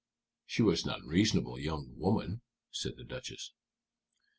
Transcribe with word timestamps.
"She 0.47 0.63
was 0.63 0.83
an 0.83 0.89
unreasonable 0.95 1.59
young 1.59 1.93
woman," 1.95 2.41
said 2.71 2.95
the 2.97 3.03
Duchess. 3.03 3.53